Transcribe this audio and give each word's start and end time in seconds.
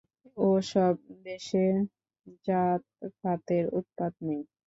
ও-সব 0.37 0.95
দেশে 1.25 1.65
জাত-ফাতের 2.45 3.65
উৎপাত 3.79 4.13
নেই। 4.27 4.41